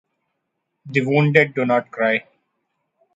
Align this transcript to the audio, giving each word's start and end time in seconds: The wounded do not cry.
The 0.87 1.01
wounded 1.01 1.53
do 1.53 1.63
not 1.63 1.91
cry. 1.91 2.23